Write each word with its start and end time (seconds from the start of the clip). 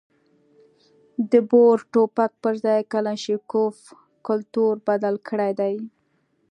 د 1.31 1.33
بور 1.49 1.77
ټوپک 1.91 2.31
پر 2.43 2.53
ځای 2.65 2.79
کلاشینکوف 2.93 3.75
کلتور 4.27 4.73
بدل 4.87 5.15
کړی 5.27 5.51
دی. 5.59 5.75